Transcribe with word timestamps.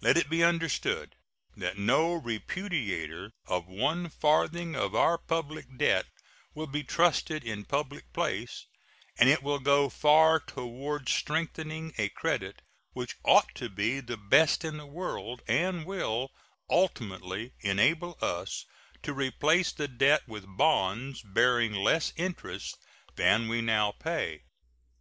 Let 0.00 0.16
it 0.16 0.28
be 0.28 0.42
understood 0.42 1.14
that 1.56 1.78
no 1.78 2.20
repudiator 2.20 3.30
of 3.46 3.68
one 3.68 4.08
farthing 4.08 4.74
of 4.74 4.96
our 4.96 5.16
public 5.16 5.78
debt 5.78 6.06
will 6.56 6.66
be 6.66 6.82
trusted 6.82 7.44
in 7.44 7.64
public 7.64 8.12
place, 8.12 8.66
and 9.16 9.28
it 9.28 9.44
will 9.44 9.60
go 9.60 9.88
far 9.88 10.40
toward 10.40 11.08
strengthening 11.08 11.94
a 11.98 12.08
credit 12.08 12.62
which 12.94 13.14
ought 13.24 13.54
to 13.54 13.68
be 13.68 14.00
the 14.00 14.16
best 14.16 14.64
in 14.64 14.76
the 14.76 14.86
world, 14.86 15.40
and 15.46 15.86
will 15.86 16.32
ultimately 16.68 17.52
enable 17.60 18.18
us 18.20 18.64
to 19.04 19.12
replace 19.14 19.70
the 19.70 19.86
debt 19.86 20.26
with 20.26 20.46
bonds 20.56 21.22
bearing 21.22 21.74
less 21.74 22.12
interest 22.16 22.76
than 23.14 23.46
we 23.46 23.60
now 23.60 23.92
pay. 23.92 24.42